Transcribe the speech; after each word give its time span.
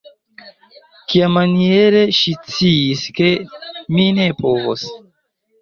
Kiamaniere 1.11 2.01
ŝi 2.21 2.33
sciis, 2.39 3.05
ke 3.21 3.29
mi 3.99 4.11
ne 4.21 4.27
povos? 4.43 4.91